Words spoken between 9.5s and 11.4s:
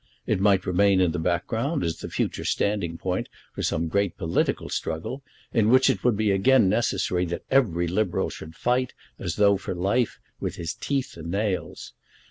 for life, with his teeth and